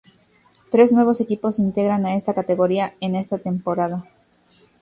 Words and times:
Tres 0.71 0.91
nuevos 0.93 1.21
equipos 1.21 1.57
se 1.57 1.61
integran 1.61 2.07
a 2.07 2.15
esta 2.15 2.33
categoría 2.33 2.95
en 3.01 3.13
esta 3.15 3.37
temporada. 3.37 4.03